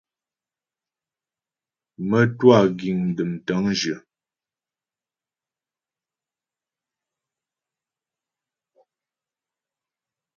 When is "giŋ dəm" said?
2.79-3.31